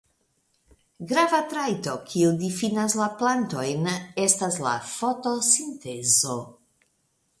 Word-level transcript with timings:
Grava 1.11 1.41
trajto 1.51 1.93
kiu 2.07 2.31
difinas 2.39 2.97
la 3.01 3.09
plantojn 3.19 3.91
estas 4.25 4.61
la 4.69 4.73
fotosintezo. 4.95 6.41